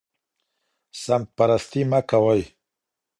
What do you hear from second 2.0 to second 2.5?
کوئ.